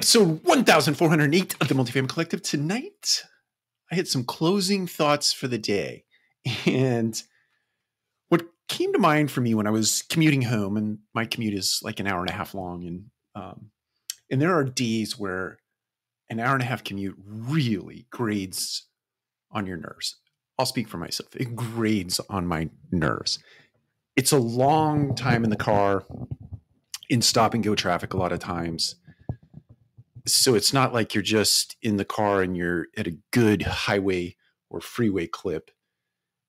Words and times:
episode 0.00 0.42
1408 0.44 1.56
of 1.60 1.68
the 1.68 1.74
Multifamily 1.74 2.08
Collective. 2.08 2.40
Tonight, 2.40 3.22
I 3.92 3.96
had 3.96 4.08
some 4.08 4.24
closing 4.24 4.86
thoughts 4.86 5.30
for 5.30 5.46
the 5.46 5.58
day. 5.58 6.04
And 6.64 7.22
what 8.30 8.46
came 8.66 8.94
to 8.94 8.98
mind 8.98 9.30
for 9.30 9.42
me 9.42 9.54
when 9.54 9.66
I 9.66 9.70
was 9.70 10.00
commuting 10.08 10.40
home, 10.40 10.78
and 10.78 11.00
my 11.14 11.26
commute 11.26 11.52
is 11.52 11.80
like 11.82 12.00
an 12.00 12.06
hour 12.06 12.20
and 12.20 12.30
a 12.30 12.32
half 12.32 12.54
long, 12.54 12.86
and 12.86 13.04
um, 13.34 13.72
and 14.30 14.40
there 14.40 14.54
are 14.54 14.64
days 14.64 15.18
where 15.18 15.58
an 16.30 16.40
hour 16.40 16.54
and 16.54 16.62
a 16.62 16.66
half 16.66 16.82
commute 16.82 17.18
really 17.22 18.06
grades 18.08 18.86
on 19.50 19.66
your 19.66 19.76
nerves. 19.76 20.16
I'll 20.58 20.64
speak 20.64 20.88
for 20.88 20.96
myself. 20.96 21.36
It 21.36 21.54
grades 21.54 22.20
on 22.30 22.46
my 22.46 22.70
nerves. 22.90 23.38
It's 24.16 24.32
a 24.32 24.38
long 24.38 25.14
time 25.14 25.44
in 25.44 25.50
the 25.50 25.56
car, 25.56 26.06
in 27.10 27.20
stop 27.20 27.52
and 27.52 27.62
go 27.62 27.74
traffic 27.74 28.14
a 28.14 28.16
lot 28.16 28.32
of 28.32 28.38
times 28.38 28.94
so 30.32 30.54
it's 30.54 30.72
not 30.72 30.92
like 30.92 31.14
you're 31.14 31.22
just 31.22 31.76
in 31.82 31.96
the 31.96 32.04
car 32.04 32.42
and 32.42 32.56
you're 32.56 32.86
at 32.96 33.06
a 33.06 33.16
good 33.32 33.62
highway 33.62 34.36
or 34.68 34.80
freeway 34.80 35.26
clip. 35.26 35.70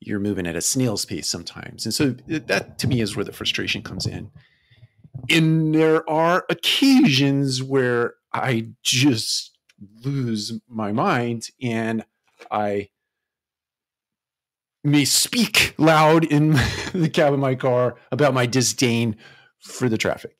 You're 0.00 0.20
moving 0.20 0.46
at 0.46 0.56
a 0.56 0.60
snail's 0.60 1.04
pace 1.04 1.28
sometimes. 1.28 1.84
And 1.84 1.94
so 1.94 2.10
that 2.28 2.78
to 2.78 2.86
me 2.86 3.00
is 3.00 3.16
where 3.16 3.24
the 3.24 3.32
frustration 3.32 3.82
comes 3.82 4.06
in. 4.06 4.30
And 5.30 5.74
there 5.74 6.08
are 6.08 6.44
occasions 6.50 7.62
where 7.62 8.14
i 8.34 8.66
just 8.82 9.56
lose 10.04 10.52
my 10.68 10.92
mind 10.92 11.48
and 11.62 12.04
i 12.50 12.88
may 14.82 15.04
speak 15.04 15.74
loud 15.78 16.24
in 16.24 16.50
the 16.92 17.10
cab 17.10 17.32
of 17.32 17.38
my 17.38 17.54
car 17.54 17.96
about 18.12 18.34
my 18.34 18.44
disdain 18.44 19.16
for 19.60 19.88
the 19.88 19.96
traffic 19.96 20.36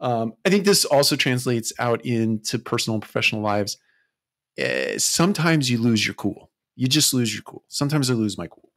um, 0.00 0.34
I 0.44 0.50
think 0.50 0.64
this 0.64 0.84
also 0.84 1.16
translates 1.16 1.72
out 1.78 2.04
into 2.04 2.58
personal 2.58 2.94
and 2.94 3.02
professional 3.02 3.40
lives. 3.40 3.78
Uh, 4.60 4.98
sometimes 4.98 5.70
you 5.70 5.78
lose 5.78 6.06
your 6.06 6.14
cool. 6.14 6.50
You 6.74 6.86
just 6.86 7.14
lose 7.14 7.32
your 7.32 7.42
cool. 7.42 7.64
Sometimes 7.68 8.10
I 8.10 8.14
lose 8.14 8.36
my 8.36 8.46
cool. 8.46 8.70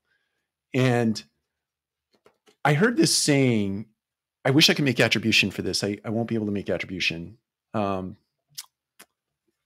And 0.74 1.22
I 2.64 2.74
heard 2.74 2.98
this 2.98 3.16
saying, 3.16 3.88
I 4.46 4.52
wish 4.52 4.70
I 4.70 4.74
could 4.74 4.86
make 4.86 5.00
attribution 5.00 5.52
for 5.52 5.62
this. 5.62 5.84
I, 5.84 5.98
I 6.06 6.10
won't 6.10 6.28
be 6.28 6.36
able 6.36 6.46
to 6.46 6.52
make 6.52 6.70
attribution. 6.70 7.38
Um, 7.74 8.18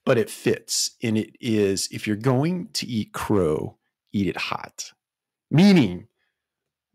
but 0.06 0.18
it 0.18 0.30
fits. 0.30 0.92
And 1.02 1.18
it 1.18 1.36
is 1.40 1.88
if 1.92 2.08
you're 2.08 2.16
going 2.16 2.70
to 2.74 2.88
eat 2.88 3.14
crow, 3.14 3.78
eat 4.12 4.28
it 4.28 4.38
hot. 4.38 4.92
Meaning, 5.52 6.08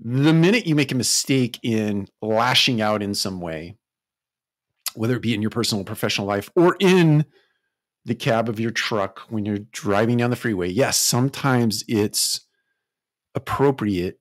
the 0.00 0.32
minute 0.32 0.66
you 0.66 0.74
make 0.74 0.92
a 0.92 0.96
mistake 0.96 1.58
in 1.62 2.08
lashing 2.20 2.80
out 2.80 3.02
in 3.02 3.14
some 3.14 3.40
way, 3.40 3.76
whether 4.98 5.14
it 5.14 5.22
be 5.22 5.32
in 5.32 5.40
your 5.40 5.50
personal 5.50 5.84
professional 5.84 6.26
life 6.26 6.50
or 6.56 6.76
in 6.80 7.24
the 8.04 8.16
cab 8.16 8.48
of 8.48 8.58
your 8.58 8.72
truck 8.72 9.20
when 9.28 9.44
you're 9.44 9.58
driving 9.70 10.16
down 10.16 10.30
the 10.30 10.36
freeway. 10.36 10.68
Yes, 10.68 10.98
sometimes 10.98 11.84
it's 11.86 12.40
appropriate 13.34 14.18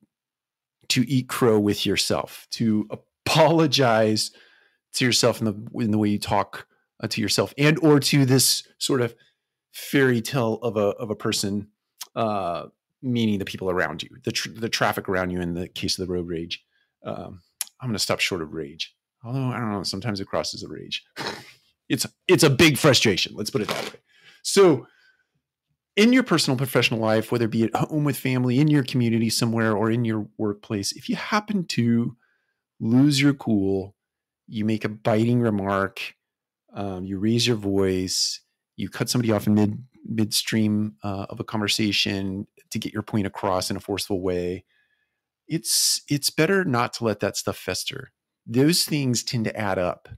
to 0.89 1.09
eat 1.09 1.29
crow 1.29 1.59
with 1.59 1.85
yourself, 1.85 2.47
to 2.51 2.87
apologize 2.91 4.31
to 4.93 5.05
yourself 5.05 5.41
in 5.41 5.45
the 5.45 5.83
in 5.83 5.91
the 5.91 5.97
way 5.97 6.09
you 6.09 6.19
talk 6.19 6.67
uh, 7.01 7.07
to 7.07 7.21
yourself, 7.21 7.53
and 7.57 7.79
or 7.79 7.99
to 7.99 8.25
this 8.25 8.67
sort 8.77 9.01
of 9.01 9.15
fairy 9.73 10.21
tale 10.21 10.55
of 10.61 10.77
a 10.77 10.89
of 10.97 11.09
a 11.09 11.15
person, 11.15 11.69
uh, 12.15 12.65
meaning 13.01 13.39
the 13.39 13.45
people 13.45 13.69
around 13.69 14.03
you, 14.03 14.09
the 14.23 14.31
tr- 14.31 14.49
the 14.49 14.69
traffic 14.69 15.09
around 15.09 15.31
you. 15.31 15.41
In 15.41 15.55
the 15.55 15.67
case 15.67 15.97
of 15.97 16.07
the 16.07 16.13
road 16.13 16.27
rage, 16.27 16.63
um, 17.03 17.41
I'm 17.81 17.89
going 17.89 17.93
to 17.93 17.99
stop 17.99 18.19
short 18.19 18.41
of 18.41 18.53
rage. 18.53 18.93
Although 19.23 19.47
I 19.47 19.59
don't 19.59 19.71
know, 19.71 19.83
sometimes 19.83 20.19
it 20.19 20.27
crosses 20.27 20.63
a 20.63 20.67
rage. 20.67 21.03
it's 21.89 22.05
it's 22.27 22.43
a 22.43 22.49
big 22.49 22.77
frustration. 22.77 23.33
Let's 23.35 23.49
put 23.49 23.61
it 23.61 23.67
that 23.67 23.93
way. 23.93 23.99
So 24.43 24.87
in 25.95 26.13
your 26.13 26.23
personal 26.23 26.57
professional 26.57 26.99
life, 26.99 27.31
whether 27.31 27.45
it 27.45 27.51
be 27.51 27.63
at 27.63 27.75
home 27.75 28.03
with 28.03 28.17
family, 28.17 28.59
in 28.59 28.67
your 28.67 28.83
community 28.83 29.29
somewhere, 29.29 29.75
or 29.75 29.89
in 29.89 30.05
your 30.05 30.27
workplace, 30.37 30.91
if 30.91 31.09
you 31.09 31.15
happen 31.15 31.65
to 31.65 32.15
lose 32.79 33.19
your 33.19 33.33
cool, 33.33 33.95
you 34.47 34.63
make 34.63 34.85
a 34.85 34.89
biting 34.89 35.41
remark, 35.41 36.13
um, 36.73 37.03
you 37.03 37.17
raise 37.17 37.47
your 37.47 37.55
voice, 37.55 38.41
you 38.75 38.89
cut 38.89 39.09
somebody 39.09 39.31
off 39.31 39.47
in 39.47 39.55
mid 39.55 39.83
midstream 40.09 40.95
uh, 41.03 41.25
of 41.29 41.39
a 41.39 41.43
conversation 41.43 42.47
to 42.69 42.79
get 42.79 42.93
your 42.93 43.01
point 43.01 43.27
across 43.27 43.69
in 43.69 43.75
a 43.75 43.81
forceful 43.81 44.21
way. 44.21 44.63
It's 45.47 46.01
it's 46.07 46.29
better 46.29 46.63
not 46.63 46.93
to 46.93 47.05
let 47.05 47.19
that 47.21 47.37
stuff 47.37 47.57
fester 47.57 48.11
those 48.47 48.85
things 48.85 49.23
tend 49.23 49.45
to 49.45 49.55
add 49.55 49.77
up. 49.77 50.09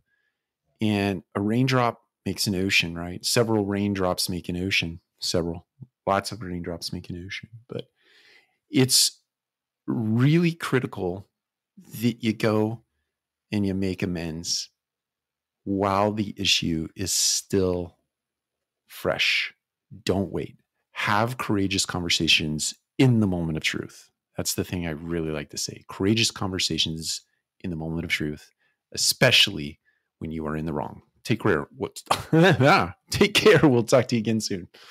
And 0.80 1.24
a 1.36 1.42
raindrop 1.42 2.02
makes 2.26 2.48
an 2.48 2.56
ocean, 2.56 2.96
right? 2.96 3.26
Several 3.26 3.66
raindrops 3.66 4.30
make 4.30 4.48
an 4.48 4.56
ocean, 4.56 5.02
several, 5.20 5.66
lots 6.08 6.32
of 6.32 6.42
raindrops 6.42 6.94
make 6.94 7.10
an 7.10 7.26
ocean. 7.26 7.50
But 7.68 7.86
it's 8.70 9.20
really 9.88 10.52
critical 10.54 11.28
that 12.02 12.24
you 12.24 12.34
go 12.34 12.82
and 13.52 13.66
you 13.66 13.74
make 13.74 14.04
amends 14.04 14.70
while 15.64 16.12
the 16.12 16.34
issue 16.38 16.88
is 16.96 17.12
still 17.12 17.98
fresh. 18.88 19.54
Don't 20.06 20.32
wait. 20.32 20.58
Have 20.92 21.38
courageous 21.38 21.86
conversations 21.86 22.76
in 22.98 23.20
the 23.20 23.28
moment 23.28 23.58
of 23.58 23.64
truth. 23.64 24.12
That's 24.38 24.54
the 24.54 24.64
thing 24.64 24.86
I 24.86 24.92
really 24.92 25.32
like 25.32 25.50
to 25.50 25.58
say. 25.58 25.84
Courageous 25.90 26.32
conversations 26.32 27.22
in 27.62 27.70
the 27.70 27.76
moment 27.76 28.04
of 28.04 28.10
truth, 28.10 28.52
especially 28.94 29.80
when 30.20 30.32
you 30.32 30.46
are 30.48 30.56
in 30.56 30.66
the 30.66 30.74
wrong. 30.74 31.02
Take 31.24 31.42
care. 31.44 31.68
Take 33.12 33.34
care. 33.34 33.60
We'll 33.64 33.84
talk 33.84 34.08
to 34.08 34.16
you 34.16 34.20
again 34.20 34.42
soon. 34.42 34.68